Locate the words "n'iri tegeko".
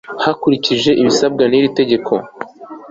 1.47-2.13